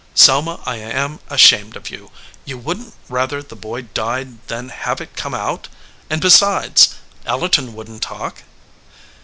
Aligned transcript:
"Selma, 0.15 0.59
I 0.65 0.77
am 0.77 1.19
ashamed 1.29 1.75
of 1.75 1.91
you. 1.91 2.09
You 2.43 2.57
wouldn 2.57 2.85
t 2.89 2.97
rather 3.07 3.43
the 3.43 3.55
boy 3.55 3.83
died 3.83 4.39
than 4.47 4.69
have 4.69 4.99
it 4.99 5.15
come 5.15 5.35
out? 5.35 5.67
And, 6.09 6.19
besides, 6.19 6.95
Ellerton 7.27 7.73
wouldn 7.75 7.99
t 7.99 8.07
talk." 8.07 8.41